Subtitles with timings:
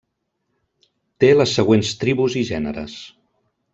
[1.23, 2.97] Té les següents tribus i gèneres.